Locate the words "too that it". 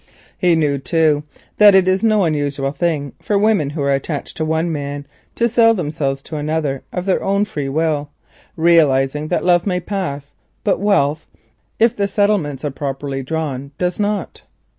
0.79-1.87